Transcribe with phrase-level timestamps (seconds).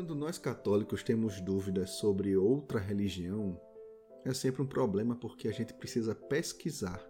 [0.00, 3.60] Quando nós católicos temos dúvidas sobre outra religião,
[4.24, 7.06] é sempre um problema porque a gente precisa pesquisar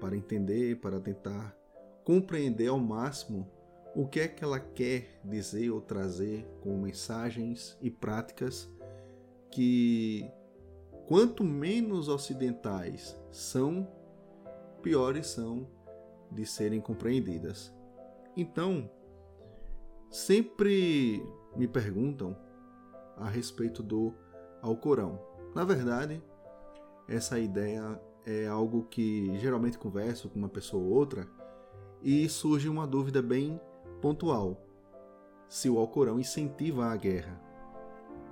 [0.00, 1.54] para entender, para tentar
[2.02, 3.52] compreender ao máximo
[3.94, 8.66] o que é que ela quer dizer ou trazer com mensagens e práticas
[9.50, 10.26] que
[11.06, 13.86] quanto menos ocidentais são,
[14.80, 15.68] piores são
[16.32, 17.70] de serem compreendidas.
[18.34, 18.90] Então,
[20.10, 21.22] sempre
[21.56, 22.36] me perguntam
[23.16, 24.14] a respeito do
[24.62, 25.20] Alcorão.
[25.54, 26.22] Na verdade,
[27.08, 31.26] essa ideia é algo que geralmente converso com uma pessoa ou outra
[32.02, 33.60] e surge uma dúvida bem
[34.00, 34.60] pontual:
[35.48, 37.40] se o Alcorão incentiva a guerra.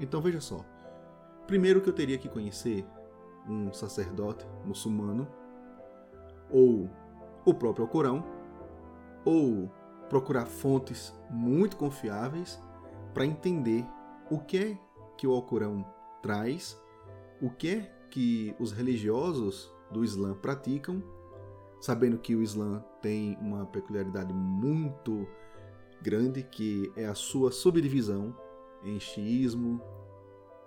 [0.00, 0.64] Então veja só.
[1.46, 2.84] Primeiro que eu teria que conhecer
[3.48, 5.26] um sacerdote muçulmano
[6.50, 6.88] ou
[7.44, 8.22] o próprio Alcorão
[9.24, 9.70] ou
[10.08, 12.60] procurar fontes muito confiáveis
[13.18, 13.84] para entender
[14.30, 14.78] o que é
[15.16, 15.84] que o Alcorão
[16.22, 16.80] traz,
[17.42, 21.02] o que é que os religiosos do Islã praticam,
[21.80, 25.26] sabendo que o Islã tem uma peculiaridade muito
[26.00, 28.32] grande que é a sua subdivisão
[28.84, 29.82] em xiismo,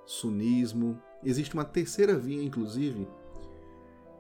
[0.06, 1.02] sunismo.
[1.24, 3.08] Existe uma terceira via, inclusive,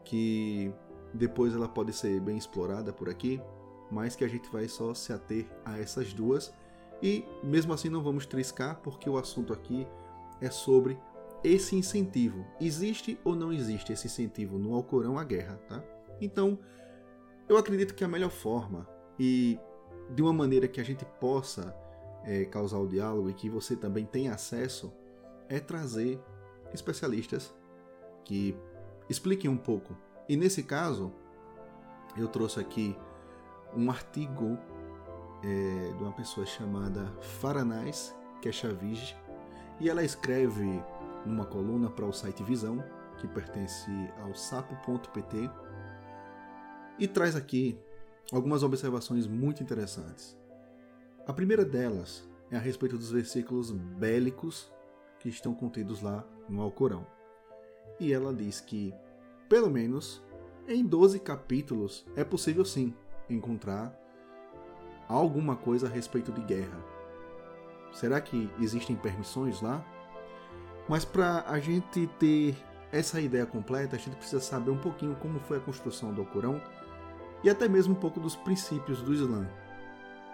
[0.05, 0.73] que
[1.13, 3.41] depois ela pode ser bem explorada por aqui,
[3.91, 6.53] mas que a gente vai só se ater a essas duas
[7.01, 9.87] e mesmo assim não vamos triscar porque o assunto aqui
[10.39, 10.97] é sobre
[11.43, 12.45] esse incentivo.
[12.59, 15.83] Existe ou não existe esse incentivo no Alcorão à guerra, tá?
[16.19, 16.59] Então,
[17.49, 18.87] eu acredito que a melhor forma
[19.19, 19.59] e
[20.13, 21.75] de uma maneira que a gente possa
[22.23, 24.93] é, causar o diálogo e que você também tenha acesso
[25.49, 26.19] é trazer
[26.73, 27.53] especialistas
[28.23, 28.55] que
[29.09, 29.97] expliquem um pouco.
[30.29, 31.11] E nesse caso,
[32.15, 32.95] eu trouxe aqui
[33.75, 34.57] um artigo
[35.43, 39.15] é, de uma pessoa chamada Faranais Keshavij
[39.79, 40.83] e ela escreve
[41.25, 42.83] numa coluna para o site Visão,
[43.17, 43.89] que pertence
[44.21, 45.49] ao sapo.pt,
[46.99, 47.79] e traz aqui
[48.31, 50.37] algumas observações muito interessantes.
[51.25, 54.71] A primeira delas é a respeito dos versículos bélicos
[55.19, 57.05] que estão contidos lá no Alcorão.
[57.99, 58.93] E ela diz que,
[59.47, 60.21] pelo menos
[60.67, 62.93] em 12 capítulos, é possível sim
[63.29, 63.95] encontrar
[65.11, 66.77] alguma coisa a respeito de guerra.
[67.93, 69.85] Será que existem permissões lá?
[70.87, 72.55] Mas para a gente ter
[72.91, 76.61] essa ideia completa, a gente precisa saber um pouquinho como foi a construção do Alcorão
[77.43, 79.47] e até mesmo um pouco dos princípios do Islã.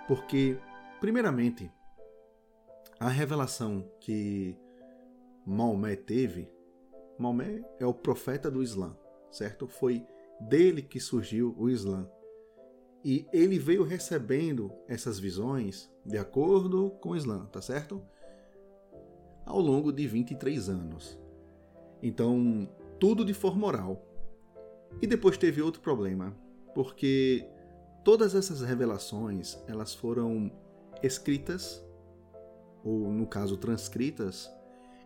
[0.08, 0.58] Porque,
[1.00, 1.72] primeiramente,
[3.00, 4.58] a revelação que
[5.46, 6.52] Maomé teve,
[7.18, 8.98] Maomé é o profeta do Islã,
[9.32, 9.68] certo?
[9.68, 10.06] Foi
[10.40, 12.10] dele que surgiu o Islã.
[13.08, 18.04] E ele veio recebendo essas visões de acordo com o Islã, tá certo?
[19.46, 21.18] Ao longo de 23 anos.
[22.04, 22.70] Então,
[23.00, 24.06] tudo de forma oral.
[25.02, 26.36] E depois teve outro problema,
[26.76, 27.50] porque
[28.04, 30.52] todas essas revelações, elas foram
[31.02, 31.82] escritas
[32.84, 34.52] ou no caso transcritas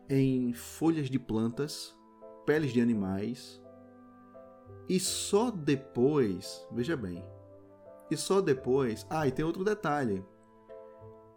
[0.09, 1.95] em folhas de plantas,
[2.47, 3.61] peles de animais,
[4.89, 7.23] e só depois, veja bem,
[8.11, 9.07] e só depois.
[9.09, 10.23] Ah, e tem outro detalhe.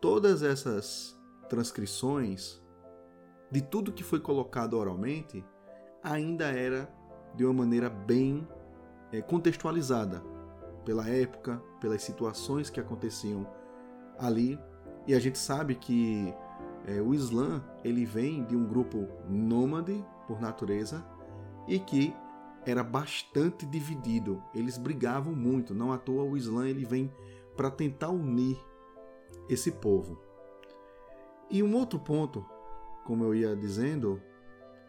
[0.00, 1.16] Todas essas
[1.48, 2.60] transcrições
[3.50, 5.44] de tudo que foi colocado oralmente
[6.02, 6.92] ainda era
[7.34, 8.46] de uma maneira bem
[9.12, 10.20] é, contextualizada
[10.84, 13.46] pela época, pelas situações que aconteciam
[14.18, 14.58] ali.
[15.06, 16.34] E a gente sabe que
[16.86, 21.04] é, o Islã ele vem de um grupo nômade por natureza
[21.68, 22.14] e que
[22.66, 24.42] era bastante dividido.
[24.54, 25.74] Eles brigavam muito.
[25.74, 27.12] Não à toa o Islã ele vem
[27.56, 28.58] para tentar unir
[29.48, 30.18] esse povo.
[31.50, 32.44] E um outro ponto,
[33.04, 34.20] como eu ia dizendo,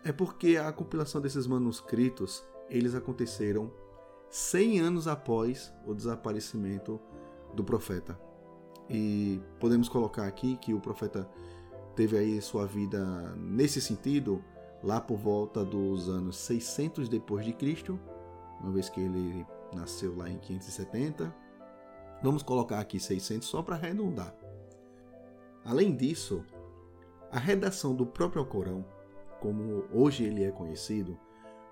[0.03, 3.72] é porque a compilação desses manuscritos eles aconteceram
[4.30, 7.00] 100 anos após o desaparecimento
[7.54, 8.19] do profeta.
[8.89, 11.30] E podemos colocar aqui que o profeta
[11.95, 14.44] teve aí sua vida nesse sentido
[14.85, 17.99] lá por volta dos anos 600 depois de Cristo,
[18.61, 21.35] uma vez que ele nasceu lá em 570.
[22.21, 24.33] Vamos colocar aqui 600 só para arredondar.
[25.65, 26.45] Além disso,
[27.31, 28.85] a redação do próprio Alcorão,
[29.41, 31.17] como hoje ele é conhecido,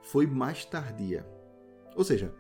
[0.02, 1.26] foi mais tardia.
[1.96, 2.34] Ou seja,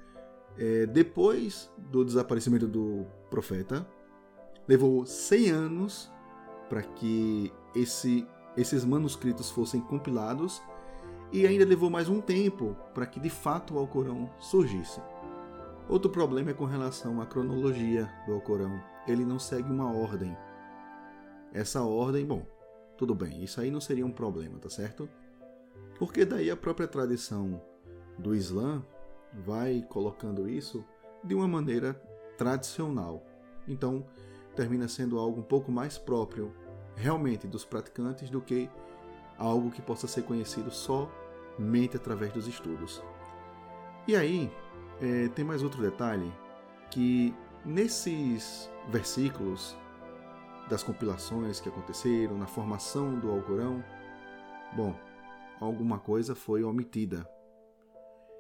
[0.58, 3.88] é, depois do desaparecimento do profeta,
[4.68, 6.12] levou 100 anos
[6.68, 10.62] para que esse esses manuscritos fossem compilados
[11.32, 15.02] e ainda levou mais um tempo para que de fato o Alcorão surgisse.
[15.90, 18.82] Outro problema é com relação à cronologia do Alcorão.
[19.08, 20.38] Ele não segue uma ordem.
[21.52, 22.46] Essa ordem, bom,
[22.98, 25.10] tudo bem, isso aí não seria um problema, tá certo?
[25.98, 27.62] Porque daí a própria tradição
[28.18, 28.84] do Islã
[29.34, 30.86] vai colocando isso
[31.24, 31.94] de uma maneira
[32.38, 33.26] tradicional.
[33.68, 34.06] Então,
[34.56, 36.54] termina sendo algo um pouco mais próprio
[36.96, 38.70] realmente dos praticantes do que
[39.38, 43.04] algo que possa ser conhecido somente através dos estudos.
[44.08, 44.52] E aí,
[45.02, 46.32] é, tem mais outro detalhe
[46.92, 47.34] que
[47.66, 49.76] nesses versículos
[50.70, 53.84] das compilações que aconteceram, na formação do Alcorão,
[54.76, 54.96] bom,
[55.60, 57.28] alguma coisa foi omitida.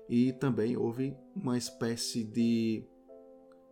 [0.10, 2.88] E também houve uma espécie de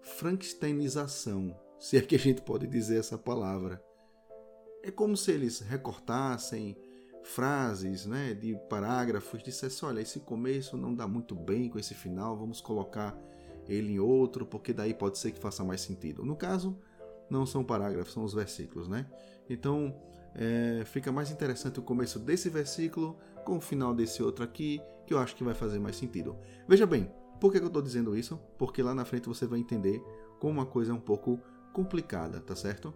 [0.02, 3.84] frankensteinização, se é que a gente pode dizer essa palavra.
[4.84, 6.76] É como se eles recortassem
[7.24, 12.36] frases, né, de parágrafos, dissessem, olha, esse começo não dá muito bem com esse final,
[12.36, 13.16] vamos colocar
[13.68, 16.26] ele em outro, porque daí pode ser que faça mais sentido.
[16.26, 16.78] No caso,
[17.30, 19.06] não são parágrafos, são os versículos, né?
[19.50, 19.96] Então,
[20.34, 25.14] é, fica mais interessante o começo desse versículo com o final desse outro aqui, que
[25.14, 26.36] eu acho que vai fazer mais sentido.
[26.68, 28.40] Veja bem, por que eu estou dizendo isso?
[28.58, 30.02] Porque lá na frente você vai entender
[30.40, 31.40] como uma coisa é um pouco
[31.72, 32.94] complicada, tá certo?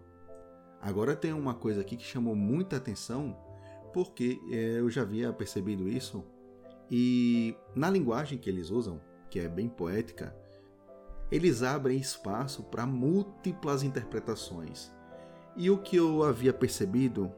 [0.86, 3.36] Agora tem uma coisa aqui que chamou muita atenção,
[3.92, 6.24] porque é, eu já havia percebido isso,
[6.92, 10.36] e na linguagem que eles usam, que é bem poética,
[11.32, 14.94] eles abrem espaço para múltiplas interpretações.
[15.58, 17.34] E o que eu havia percebido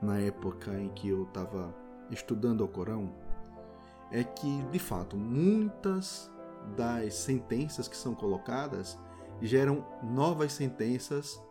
[0.00, 1.74] na época em que eu estava
[2.12, 3.12] estudando o Corão
[4.12, 6.30] é que, de fato, muitas
[6.76, 8.96] das sentenças que são colocadas
[9.42, 11.42] geram novas sentenças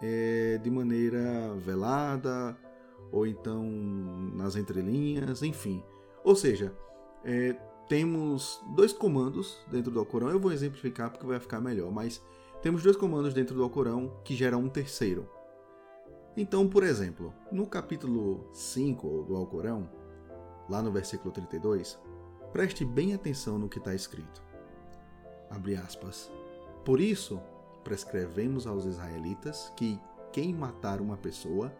[0.00, 2.56] é, de maneira velada
[3.12, 3.64] ou então
[4.34, 5.82] nas entrelinhas, enfim.
[6.24, 6.74] Ou seja,
[7.24, 7.54] é,
[7.88, 10.30] temos dois comandos dentro do Alcorão.
[10.30, 12.22] Eu vou exemplificar porque vai ficar melhor, mas
[12.62, 15.28] temos dois comandos dentro do Alcorão que geram um terceiro.
[16.36, 19.88] Então, por exemplo, no capítulo 5 do Alcorão,
[20.68, 21.98] lá no versículo 32,
[22.52, 24.42] preste bem atenção no que está escrito.
[25.48, 26.32] Abre aspas.
[26.84, 27.40] Por isso,
[27.84, 30.00] prescrevemos aos israelitas que
[30.32, 31.72] quem matar uma pessoa,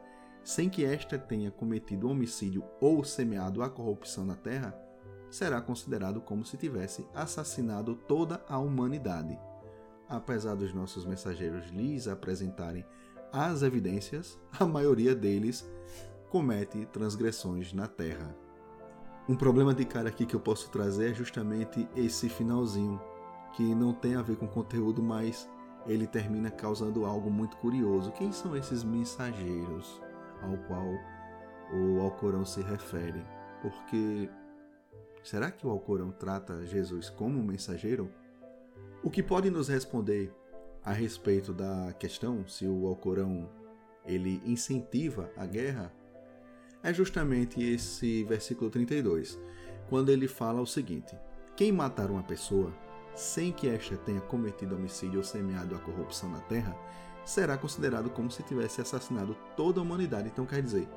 [0.44, 4.78] sem que esta tenha cometido homicídio ou semeado a corrupção na terra,
[5.30, 9.36] será considerado como se tivesse assassinado toda a humanidade.
[10.08, 12.84] Apesar dos nossos mensageiros lhes apresentarem
[13.32, 15.68] as evidências, a maioria deles
[16.30, 18.36] comete transgressões na terra.
[19.28, 23.00] Um problema de cara aqui que eu posso trazer é justamente esse finalzinho,
[23.54, 25.48] que não tem a ver com conteúdo, mas
[25.86, 28.12] ele termina causando algo muito curioso.
[28.12, 30.00] Quem são esses mensageiros
[30.42, 30.86] ao qual
[31.72, 33.24] o Alcorão se refere?
[33.60, 34.28] Porque
[35.24, 38.10] Será que o Alcorão trata Jesus como um mensageiro?
[39.02, 40.30] O que pode nos responder
[40.84, 43.48] a respeito da questão se o Alcorão
[44.04, 45.90] ele incentiva a guerra
[46.82, 49.40] é justamente esse versículo 32,
[49.88, 51.16] quando ele fala o seguinte:
[51.56, 52.70] Quem matar uma pessoa
[53.14, 56.76] sem que esta tenha cometido homicídio ou semeado a corrupção na terra,
[57.24, 60.28] será considerado como se tivesse assassinado toda a humanidade.
[60.28, 60.88] Então quer dizer,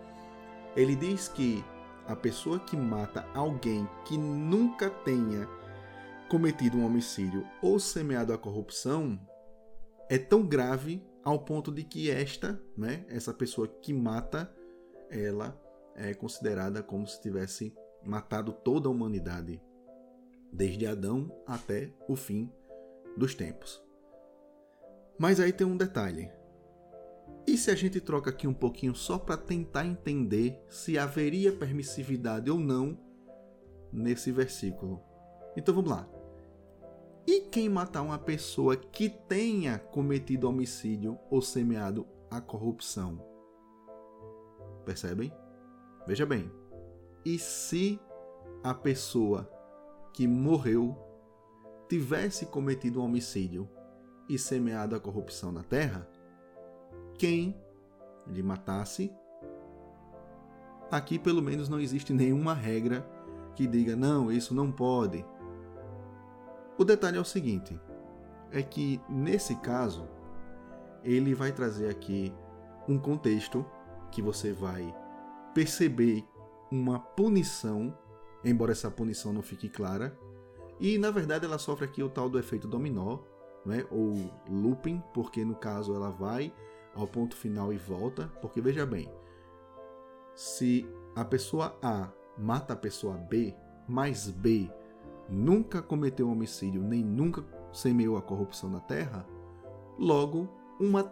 [0.75, 1.63] ele diz que
[2.05, 5.47] a pessoa que mata alguém que nunca tenha
[6.29, 9.19] cometido um homicídio ou semeado a corrupção
[10.09, 14.53] é tão grave ao ponto de que esta, né, essa pessoa que mata,
[15.09, 15.59] ela
[15.95, 19.61] é considerada como se tivesse matado toda a humanidade,
[20.51, 22.51] desde Adão até o fim
[23.15, 23.83] dos tempos.
[25.17, 26.31] Mas aí tem um detalhe.
[27.45, 32.51] E se a gente troca aqui um pouquinho só para tentar entender se haveria permissividade
[32.51, 32.99] ou não
[33.91, 35.01] nesse versículo?
[35.55, 36.07] Então vamos lá.
[37.25, 43.25] E quem matar uma pessoa que tenha cometido homicídio ou semeado a corrupção?
[44.85, 45.33] Percebem?
[46.05, 46.51] Veja bem.
[47.25, 47.99] E se
[48.63, 49.49] a pessoa
[50.17, 50.97] que morreu
[51.87, 53.69] tivesse cometido um homicídio
[54.27, 56.09] e semeado a corrupção na terra?
[57.17, 57.55] quem
[58.27, 59.11] lhe matasse.
[60.91, 63.05] Aqui, pelo menos, não existe nenhuma regra
[63.55, 65.25] que diga não, isso não pode.
[66.77, 67.79] O detalhe é o seguinte:
[68.51, 70.07] é que nesse caso,
[71.03, 72.33] ele vai trazer aqui
[72.87, 73.63] um contexto
[74.11, 74.95] que você vai
[75.53, 76.23] perceber
[76.71, 77.97] uma punição,
[78.43, 80.17] embora essa punição não fique clara,
[80.79, 83.19] e na verdade ela sofre aqui o tal do efeito dominó,
[83.65, 83.85] né?
[83.91, 86.53] ou looping, porque no caso ela vai
[86.95, 89.11] ao ponto final e volta, porque veja bem,
[90.35, 93.55] se a pessoa A mata a pessoa B,
[93.87, 94.71] mas B
[95.27, 99.25] nunca cometeu homicídio nem nunca semeou a corrupção na Terra,
[99.97, 100.47] logo
[100.79, 101.11] uma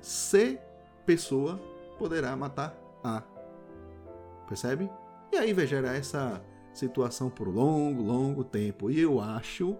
[0.00, 0.60] C
[1.06, 1.60] pessoa
[1.98, 3.22] poderá matar A.
[4.46, 4.90] Percebe?
[5.32, 8.90] E aí, veja, era essa situação por longo, longo tempo.
[8.90, 9.76] E eu acho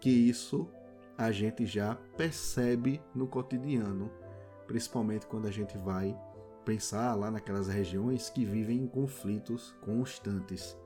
[0.00, 0.68] que isso
[1.16, 4.10] a gente já percebe no cotidiano,
[4.66, 6.16] principalmente quando a gente vai
[6.64, 10.76] pensar lá naquelas regiões que vivem em conflitos constantes.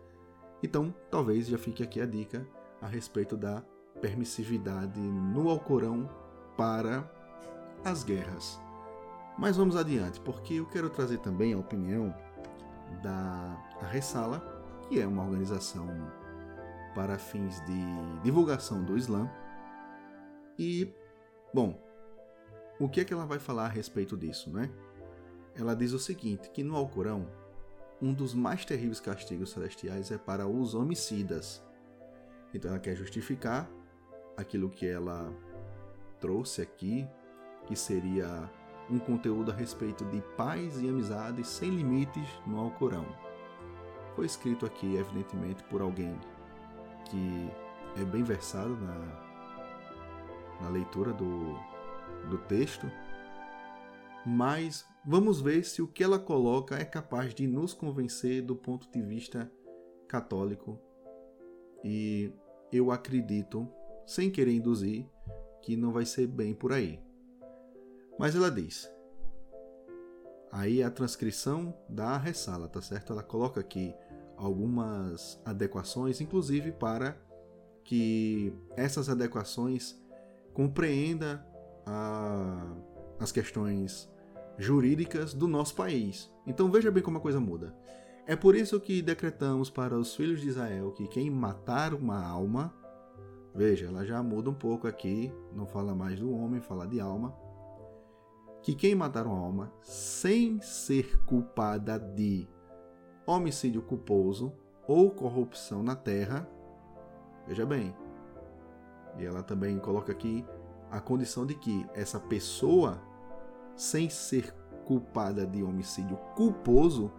[0.62, 2.47] Então, talvez já fique aqui a dica
[2.80, 3.62] a respeito da
[4.00, 6.09] permissividade no Alcorão
[6.57, 7.11] para
[7.85, 8.61] as guerras.
[9.38, 12.14] Mas vamos adiante, porque eu quero trazer também a opinião
[13.03, 14.41] da Ressala,
[14.89, 15.87] que é uma organização
[16.95, 19.31] para fins de divulgação do Islã.
[20.59, 20.93] E,
[21.55, 21.81] bom,
[22.79, 24.71] o que é que ela vai falar a respeito disso, né?
[25.55, 27.27] Ela diz o seguinte, que no Alcorão,
[28.01, 31.63] um dos mais terríveis castigos celestiais é para os homicidas.
[32.55, 33.71] Então ela quer justificar
[34.37, 35.33] aquilo que ela
[36.19, 37.07] trouxe aqui,
[37.67, 38.51] que seria
[38.91, 43.07] um conteúdo a respeito de paz e amizade sem limites no Alcorão.
[44.17, 46.19] Foi escrito aqui, evidentemente, por alguém
[47.09, 47.51] que
[48.01, 51.55] é bem versado na, na leitura do,
[52.29, 52.91] do texto,
[54.27, 58.91] mas vamos ver se o que ela coloca é capaz de nos convencer do ponto
[58.91, 59.51] de vista
[60.09, 60.79] católico.
[61.83, 62.33] E
[62.71, 63.69] eu acredito,
[64.07, 65.07] sem querer induzir,
[65.63, 67.01] que não vai ser bem por aí.
[68.21, 68.87] Mas ela diz.
[70.53, 73.15] Aí a transcrição da ressala, tá certo?
[73.15, 73.95] Ela coloca aqui
[74.37, 77.17] algumas adequações, inclusive para
[77.83, 79.99] que essas adequações
[80.53, 81.43] compreenda
[81.87, 82.77] a,
[83.19, 84.07] as questões
[84.59, 86.31] jurídicas do nosso país.
[86.47, 87.75] Então veja bem como a coisa muda.
[88.27, 92.71] É por isso que decretamos para os filhos de Israel que quem matar uma alma,
[93.55, 97.35] veja, ela já muda um pouco aqui, não fala mais do homem, fala de alma
[98.62, 102.49] que quem matar uma alma sem ser culpada de
[103.26, 104.52] homicídio culposo
[104.87, 106.49] ou corrupção na terra,
[107.47, 107.95] veja bem,
[109.19, 110.45] e ela também coloca aqui
[110.90, 113.00] a condição de que essa pessoa,
[113.76, 117.12] sem ser culpada de homicídio culposo,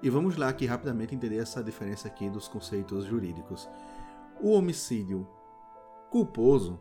[0.00, 3.68] e vamos lá aqui rapidamente entender essa diferença aqui dos conceitos jurídicos.
[4.40, 5.26] O homicídio
[6.08, 6.80] culposo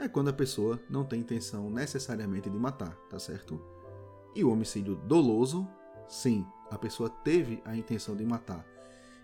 [0.00, 3.60] é quando a pessoa não tem intenção necessariamente de matar, tá certo?
[4.34, 5.68] E o homicídio doloso,
[6.08, 8.64] sim, a pessoa teve a intenção de matar.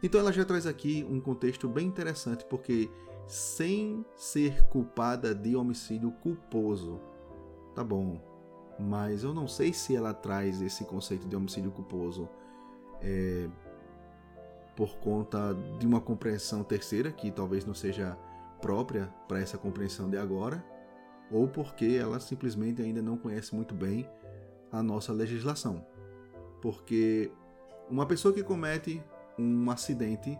[0.03, 2.91] Então ela já traz aqui um contexto bem interessante, porque
[3.27, 7.01] sem ser culpada de homicídio culposo,
[7.75, 8.21] tá bom,
[8.79, 12.29] mas eu não sei se ela traz esse conceito de homicídio culposo
[13.01, 13.49] é,
[14.77, 18.19] por conta de uma compreensão terceira, que talvez não seja
[18.67, 20.65] própria para essa compreensão de agora,
[21.31, 24.11] ou porque ela simplesmente ainda não conhece muito bem
[24.73, 25.87] a nossa legislação.
[26.61, 27.31] Porque
[27.89, 29.01] uma pessoa que comete
[29.39, 30.37] um acidente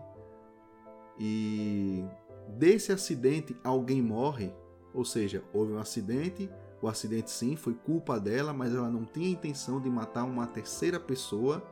[1.17, 2.03] e
[2.49, 4.53] desse acidente alguém morre,
[4.93, 6.49] ou seja, houve um acidente,
[6.81, 10.99] o acidente sim foi culpa dela, mas ela não tinha intenção de matar uma terceira
[10.99, 11.63] pessoa,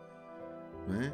[0.88, 1.13] né?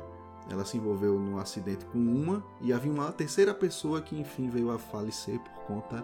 [0.49, 4.71] Ela se envolveu num acidente com uma e havia uma terceira pessoa que enfim veio
[4.71, 6.03] a falecer por conta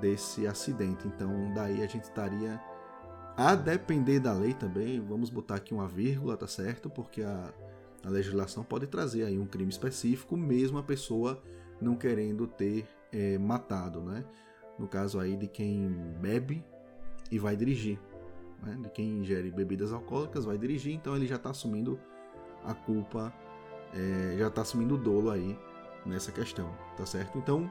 [0.00, 1.06] desse acidente.
[1.08, 2.60] Então, daí a gente estaria
[3.36, 6.90] a depender da lei também, vamos botar aqui uma vírgula, tá certo?
[6.90, 7.52] Porque a,
[8.04, 11.42] a legislação pode trazer aí um crime específico, mesmo a pessoa
[11.80, 14.24] não querendo ter é, matado, né?
[14.78, 15.88] No caso aí de quem
[16.20, 16.64] bebe
[17.30, 17.98] e vai dirigir,
[18.62, 18.76] né?
[18.82, 21.98] de quem ingere bebidas alcoólicas vai dirigir, então ele já está assumindo
[22.64, 23.32] a culpa,
[23.94, 25.58] é, já está assumindo o dolo aí
[26.04, 27.38] nessa questão, tá certo?
[27.38, 27.70] Então,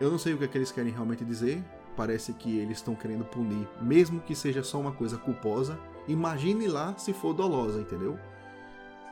[0.00, 1.64] eu não sei o que, é que eles querem realmente dizer.
[1.96, 5.78] Parece que eles estão querendo punir, mesmo que seja só uma coisa culposa.
[6.06, 8.18] Imagine lá se for dolosa, entendeu?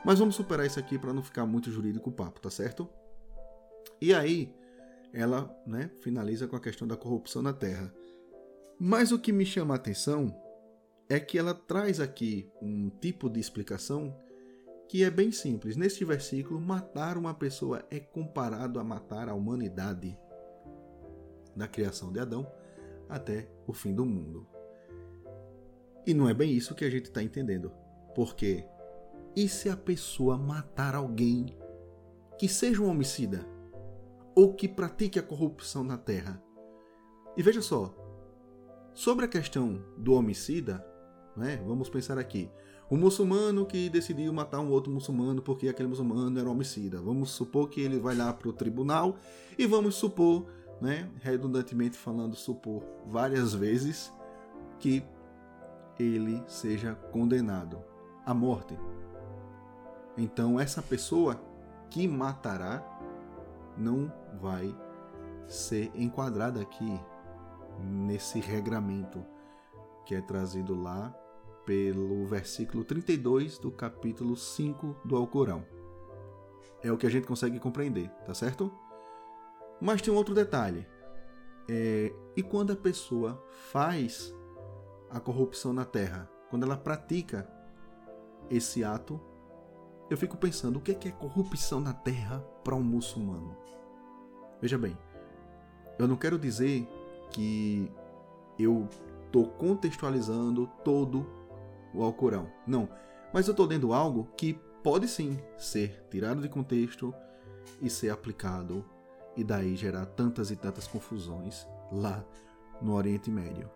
[0.05, 2.87] Mas vamos superar isso aqui para não ficar muito jurídico o papo, tá certo?
[3.99, 4.53] E aí,
[5.11, 7.91] ela né, finaliza com a questão da corrupção na Terra.
[8.79, 10.35] Mas o que me chama a atenção
[11.09, 14.15] é que ela traz aqui um tipo de explicação
[14.87, 15.75] que é bem simples.
[15.75, 20.17] Neste versículo, matar uma pessoa é comparado a matar a humanidade
[21.55, 22.45] da criação de Adão
[23.09, 24.47] até o fim do mundo.
[26.05, 27.71] E não é bem isso que a gente está entendendo.
[28.13, 28.65] Porque
[29.35, 31.57] e se a pessoa matar alguém
[32.37, 33.45] que seja um homicida
[34.33, 36.41] ou que pratique a corrupção na terra?
[37.35, 37.93] E veja só,
[38.93, 40.85] sobre a questão do homicida,
[41.35, 42.49] né, vamos pensar aqui.
[42.89, 47.01] O muçulmano que decidiu matar um outro muçulmano porque aquele muçulmano era homicida.
[47.01, 49.15] Vamos supor que ele vai lá para o tribunal
[49.57, 50.45] e vamos supor
[50.79, 54.13] né, redundantemente falando, supor várias vezes
[54.79, 55.03] que
[55.97, 57.83] ele seja condenado.
[58.25, 58.77] a morte.
[60.17, 61.39] Então, essa pessoa
[61.89, 62.83] que matará
[63.77, 64.11] não
[64.41, 64.75] vai
[65.47, 66.99] ser enquadrada aqui
[67.79, 69.23] nesse regramento
[70.05, 71.13] que é trazido lá
[71.65, 75.65] pelo versículo 32 do capítulo 5 do Alcorão.
[76.81, 78.71] É o que a gente consegue compreender, tá certo?
[79.81, 80.87] Mas tem um outro detalhe.
[81.67, 84.33] É, e quando a pessoa faz
[85.09, 87.49] a corrupção na terra, quando ela pratica
[88.49, 89.19] esse ato,
[90.09, 93.57] eu fico pensando o que é, é corrupção na terra para um muçulmano.
[94.61, 94.95] Veja bem,
[95.97, 96.87] eu não quero dizer
[97.31, 97.91] que
[98.59, 98.87] eu
[99.25, 101.25] estou contextualizando todo
[101.95, 102.51] o Alcorão.
[102.67, 102.89] Não.
[103.33, 107.13] Mas eu estou dando algo que pode sim ser tirado de contexto
[107.81, 108.85] e ser aplicado
[109.35, 112.23] e daí gerar tantas e tantas confusões lá
[112.81, 113.69] no Oriente Médio.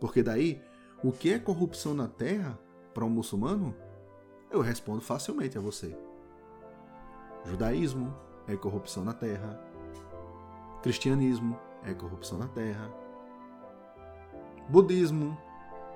[0.00, 0.62] Porque daí,
[1.02, 2.58] o que é corrupção na Terra
[2.92, 3.74] para um muçulmano?
[4.50, 5.96] Eu respondo facilmente a você.
[7.44, 8.14] Judaísmo
[8.46, 9.60] é corrupção na Terra.
[10.82, 12.92] Cristianismo é corrupção na Terra.
[14.68, 15.38] Budismo,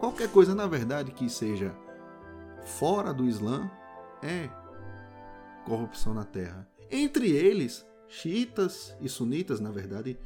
[0.00, 1.76] qualquer coisa na verdade que seja
[2.64, 3.70] fora do Islã
[4.22, 4.48] é
[5.64, 6.66] corrupção na Terra.
[6.90, 10.18] Entre eles, xiitas e sunitas, na verdade,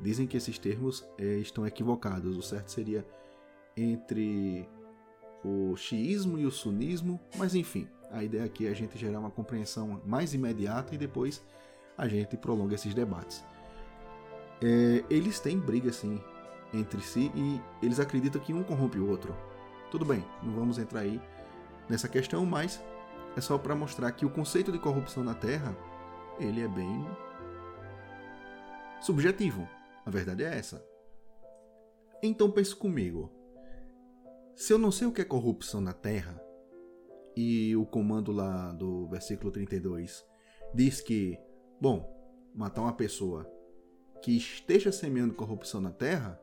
[0.00, 2.36] dizem que esses termos é, estão equivocados.
[2.36, 3.04] O certo seria
[3.76, 4.68] entre
[5.44, 9.30] o xiismo e o sunismo, mas enfim, a ideia aqui é a gente gerar uma
[9.30, 11.42] compreensão mais imediata e depois
[11.96, 13.42] a gente prolonga esses debates.
[14.62, 16.20] É, eles têm briga assim
[16.72, 19.34] entre si e eles acreditam que um corrompe o outro.
[19.90, 21.20] Tudo bem, não vamos entrar aí
[21.88, 22.82] nessa questão, mas
[23.36, 25.76] é só para mostrar que o conceito de corrupção na Terra
[26.38, 27.06] ele é bem
[29.00, 29.68] subjetivo.
[30.04, 30.84] A verdade é essa.
[32.22, 33.30] Então pense comigo.
[34.54, 36.40] Se eu não sei o que é corrupção na Terra,
[37.36, 40.24] e o comando lá do versículo 32
[40.74, 41.38] diz que,
[41.80, 42.08] bom,
[42.54, 43.50] matar uma pessoa
[44.22, 46.40] que esteja semeando corrupção na Terra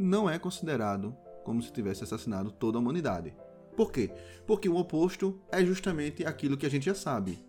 [0.00, 3.34] não é considerado como se tivesse assassinado toda a humanidade.
[3.76, 4.12] Por quê?
[4.46, 7.44] Porque o oposto é justamente aquilo que a gente já sabe,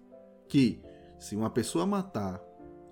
[0.47, 0.81] que
[1.19, 2.41] se uma pessoa matar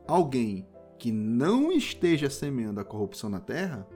[0.08, 0.68] alguém
[0.98, 3.88] que não esteja semeando a corrupção na Terra,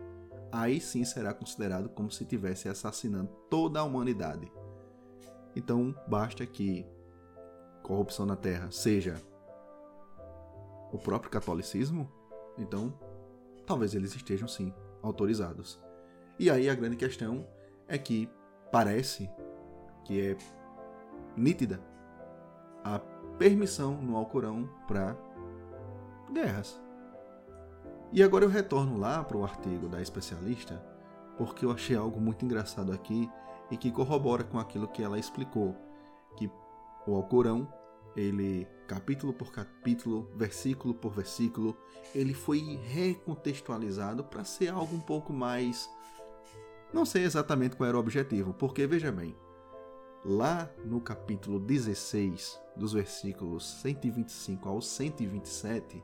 [0.51, 4.51] aí sim será considerado como se estivesse assassinando toda a humanidade.
[5.55, 6.85] Então, basta que
[7.81, 9.21] corrupção na Terra seja
[10.91, 12.09] o próprio catolicismo,
[12.57, 12.93] então
[13.65, 14.73] talvez eles estejam sim
[15.03, 15.79] autorizados.
[16.39, 17.45] E aí a grande questão
[17.87, 18.27] é que
[18.71, 19.29] parece
[20.03, 20.37] que é
[21.37, 21.79] nítida
[22.83, 22.99] a
[23.37, 25.15] permissão no Alcorão para
[26.31, 26.81] guerras.
[28.11, 30.83] E agora eu retorno lá para o artigo da especialista,
[31.37, 33.29] porque eu achei algo muito engraçado aqui
[33.71, 35.75] e que corrobora com aquilo que ela explicou,
[36.37, 36.49] que
[37.07, 37.67] o Alcorão,
[38.15, 41.77] ele capítulo por capítulo, versículo por versículo,
[42.13, 45.89] ele foi recontextualizado para ser algo um pouco mais
[46.93, 49.35] não sei exatamente qual era o objetivo, porque veja bem,
[50.23, 56.03] lá no capítulo 16, dos versículos 125 ao 127,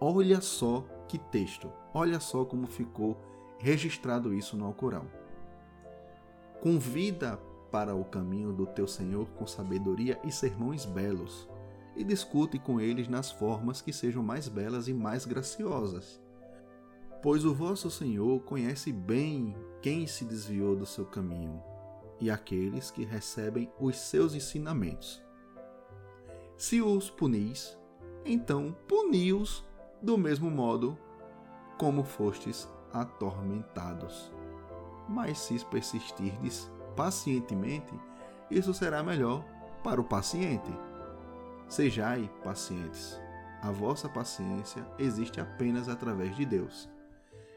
[0.00, 3.16] olha só que texto, olha só como ficou
[3.58, 5.06] registrado isso no Alcorão.
[6.60, 7.38] Convida
[7.74, 11.48] para o caminho do teu Senhor com sabedoria e sermões belos,
[11.96, 16.22] e discute com eles nas formas que sejam mais belas e mais graciosas.
[17.20, 21.60] Pois o vosso Senhor conhece bem quem se desviou do seu caminho
[22.20, 25.20] e aqueles que recebem os seus ensinamentos.
[26.56, 27.76] Se os punis,
[28.24, 29.64] então puni-os
[30.00, 30.96] do mesmo modo
[31.76, 34.30] como fostes atormentados.
[35.08, 37.92] Mas se persistirdes pacientemente,
[38.50, 39.44] isso será melhor
[39.82, 40.70] para o paciente.
[41.68, 43.20] Sejai pacientes.
[43.62, 46.88] A vossa paciência existe apenas através de Deus.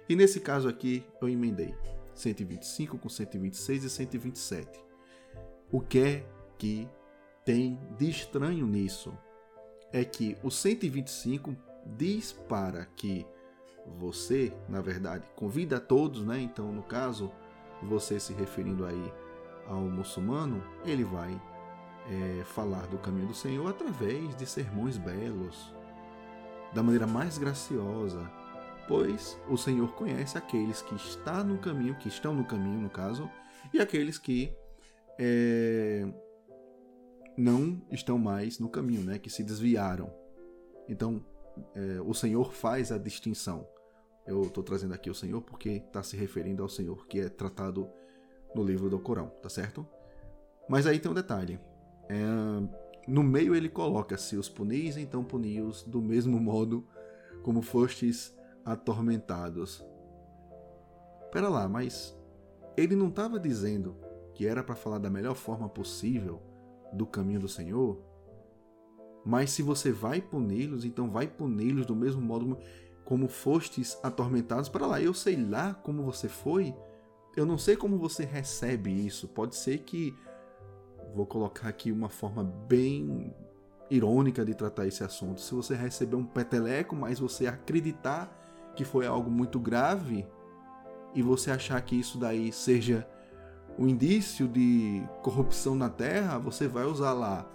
[0.07, 1.75] E nesse caso aqui eu emendei
[2.15, 4.79] 125 com 126 e 127.
[5.71, 6.25] O que é
[6.57, 6.89] que
[7.43, 9.13] tem de estranho nisso?
[9.91, 13.25] É que o 125 diz para que
[13.99, 16.39] você, na verdade, convida a todos, né?
[16.39, 17.31] Então, no caso,
[17.81, 19.13] você se referindo aí
[19.67, 21.39] ao muçulmano, ele vai
[22.09, 25.73] é, falar do caminho do Senhor através de sermões belos,
[26.73, 28.29] da maneira mais graciosa,
[28.87, 33.29] pois o Senhor conhece aqueles que estão no caminho, que estão no caminho, no caso,
[33.73, 34.55] e aqueles que
[35.19, 36.07] é,
[37.37, 39.19] não estão mais no caminho, né?
[39.19, 40.11] Que se desviaram.
[40.87, 41.23] Então,
[41.75, 43.67] é, o Senhor faz a distinção.
[44.25, 47.89] Eu estou trazendo aqui o Senhor porque está se referindo ao Senhor que é tratado
[48.53, 49.85] no livro do Corão, tá certo?
[50.67, 51.59] Mas aí tem um detalhe.
[52.09, 52.17] É,
[53.07, 56.85] no meio ele coloca: se os punis, então puni-os do mesmo modo
[57.43, 59.83] como fostes atormentados.
[61.31, 62.17] Pera lá, mas
[62.75, 63.95] ele não estava dizendo
[64.33, 66.41] que era para falar da melhor forma possível
[66.93, 68.01] do caminho do Senhor?
[69.25, 72.57] Mas se você vai puni-los, então vai puni-los do mesmo modo
[73.03, 74.69] como fostes atormentados.
[74.69, 76.73] Para lá, eu sei lá como você foi.
[77.37, 79.27] Eu não sei como você recebe isso.
[79.27, 80.17] Pode ser que
[81.13, 83.31] vou colocar aqui uma forma bem
[83.91, 85.39] irônica de tratar esse assunto.
[85.39, 88.27] Se você receber um peteleco, mas você acreditar
[88.75, 90.25] que foi algo muito grave
[91.13, 93.07] e você achar que isso daí seja
[93.77, 97.47] um indício de corrupção na terra, você vai usar lá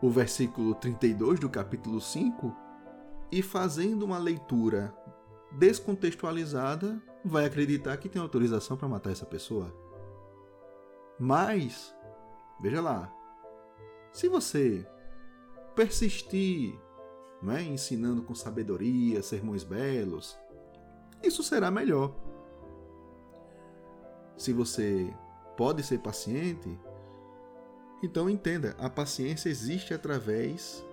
[0.00, 2.54] o versículo 32 do capítulo 5
[3.32, 4.94] e fazendo uma leitura
[5.50, 9.74] descontextualizada, vai acreditar que tem autorização para matar essa pessoa.
[11.18, 11.94] Mas,
[12.60, 13.12] veja lá,
[14.12, 14.86] se você
[15.74, 16.78] persistir,
[17.42, 17.62] não é?
[17.62, 20.38] ensinando com sabedoria, sermões belos,
[21.22, 22.14] isso será melhor.
[24.36, 25.12] Se você
[25.56, 26.78] pode ser paciente,
[28.02, 30.84] então entenda, a paciência existe através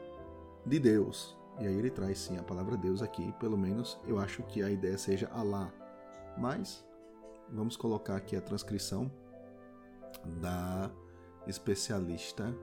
[0.66, 1.38] de Deus.
[1.60, 4.70] E aí ele traz sim a palavra Deus aqui, pelo menos eu acho que a
[4.70, 5.72] ideia seja Alá.
[6.38, 6.86] Mas
[7.50, 9.12] vamos colocar aqui a transcrição
[10.26, 10.92] da
[11.48, 12.56] especialista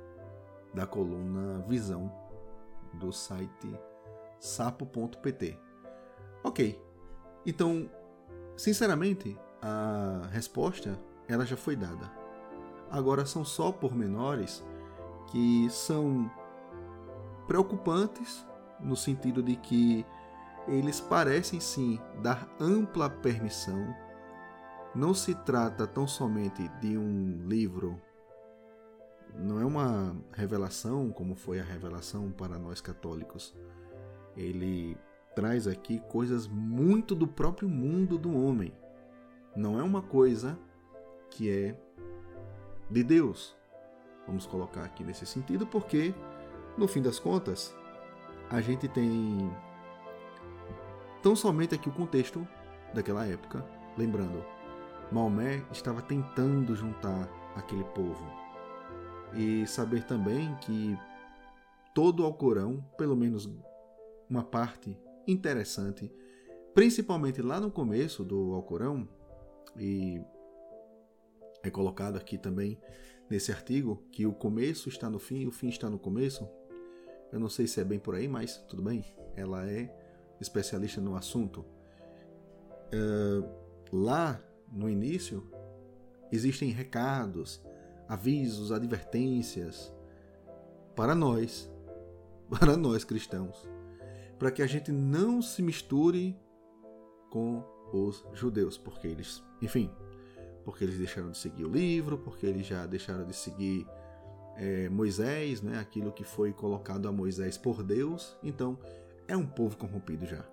[0.74, 2.12] da coluna Visão
[2.94, 3.78] do site
[4.40, 5.58] sapo.pt.
[6.42, 6.80] Ok,
[7.46, 7.88] então,
[8.56, 12.10] sinceramente, a resposta ela já foi dada.
[12.90, 14.62] Agora são só pormenores
[15.30, 16.30] que são
[17.46, 18.46] preocupantes
[18.80, 20.04] no sentido de que
[20.68, 23.94] eles parecem sim dar ampla permissão.
[24.94, 28.00] Não se trata tão somente de um livro
[29.34, 33.54] não é uma revelação como foi a revelação para nós católicos.
[34.36, 34.96] Ele
[35.34, 38.72] traz aqui coisas muito do próprio mundo do homem.
[39.56, 40.58] Não é uma coisa
[41.30, 41.76] que é
[42.90, 43.56] de Deus.
[44.26, 46.14] Vamos colocar aqui nesse sentido, porque
[46.76, 47.74] no fim das contas
[48.50, 49.50] a gente tem
[51.22, 52.46] tão somente aqui o contexto
[52.92, 53.64] daquela época.
[53.96, 54.44] Lembrando,
[55.10, 58.24] Maomé estava tentando juntar aquele povo
[59.34, 60.96] e saber também que
[61.94, 63.48] todo o Alcorão, pelo menos
[64.28, 66.12] uma parte interessante,
[66.74, 69.08] principalmente lá no começo do Alcorão,
[69.76, 70.20] e
[71.62, 72.78] é colocado aqui também
[73.30, 76.48] nesse artigo que o começo está no fim e o fim está no começo.
[77.30, 79.04] Eu não sei se é bem por aí, mas tudo bem.
[79.36, 80.01] Ela é
[80.42, 81.64] especialista no assunto.
[82.92, 83.48] Uh,
[83.92, 85.46] lá no início
[86.30, 87.62] existem recados,
[88.08, 89.92] avisos, advertências
[90.94, 91.70] para nós,
[92.50, 93.68] para nós cristãos,
[94.38, 96.36] para que a gente não se misture
[97.30, 99.90] com os judeus, porque eles, enfim,
[100.64, 103.86] porque eles deixaram de seguir o livro, porque eles já deixaram de seguir
[104.56, 108.78] é, Moisés, né, aquilo que foi colocado a Moisés por Deus, então
[109.28, 110.44] é um povo corrompido já.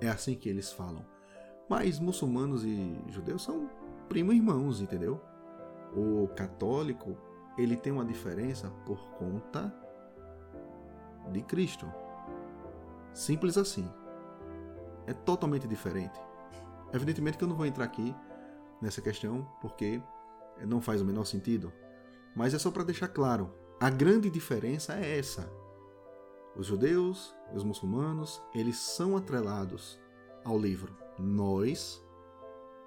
[0.00, 1.04] É assim que eles falam.
[1.68, 3.70] Mas muçulmanos e judeus são
[4.08, 5.20] primo irmãos, entendeu?
[5.94, 7.16] O católico,
[7.56, 9.72] ele tem uma diferença por conta
[11.30, 11.86] de Cristo.
[13.14, 13.88] Simples assim.
[15.06, 16.18] É totalmente diferente.
[16.92, 18.14] Evidentemente que eu não vou entrar aqui
[18.80, 20.02] nessa questão porque
[20.66, 21.72] não faz o menor sentido,
[22.34, 23.54] mas é só para deixar claro.
[23.80, 25.50] A grande diferença é essa.
[26.56, 29.98] Os judeus e os muçulmanos, eles são atrelados
[30.44, 30.96] ao livro.
[31.18, 32.02] Nós,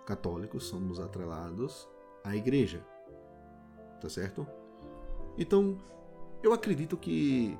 [0.06, 1.88] católicos, somos atrelados
[2.24, 2.86] à igreja
[4.06, 4.48] tá certo?
[5.38, 5.78] Então,
[6.44, 7.58] eu acredito que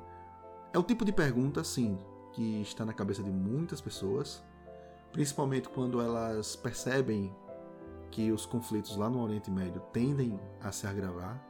[0.72, 1.98] é o tipo de pergunta, sim,
[2.32, 4.44] que está na cabeça de muitas pessoas,
[5.12, 7.34] principalmente quando elas percebem
[8.10, 11.44] que os conflitos lá no Oriente Médio tendem a se agravar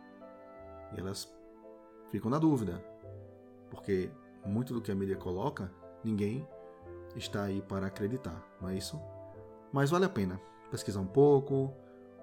[0.96, 1.30] elas
[2.10, 2.82] ficam na dúvida,
[3.68, 4.08] porque
[4.46, 5.70] muito do que a mídia coloca,
[6.02, 6.46] ninguém
[7.14, 9.00] está aí para acreditar, não é isso?
[9.72, 11.72] Mas vale a pena pesquisar um pouco,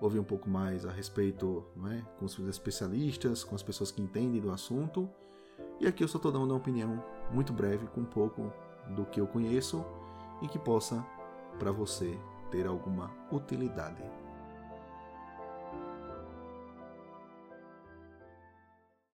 [0.02, 4.02] ouvir um pouco mais a respeito não é, com os especialistas, com as pessoas que
[4.02, 5.10] entendem do assunto.
[5.80, 8.52] E aqui eu só estou dando uma opinião muito breve, com um pouco
[8.96, 9.84] do que eu conheço
[10.42, 11.06] e que possa,
[11.58, 12.18] para você,
[12.52, 14.04] ter alguma utilidade.